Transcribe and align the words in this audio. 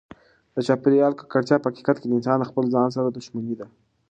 د 0.55 0.57
چاپیریال 0.67 1.13
ککړتیا 1.19 1.57
په 1.61 1.67
حقیقت 1.69 1.97
کې 1.99 2.07
د 2.07 2.13
انسان 2.17 2.37
د 2.39 2.45
خپل 2.51 2.65
ځان 2.73 2.87
سره 2.95 3.07
دښمني 3.09 3.55
ده. 3.59 3.67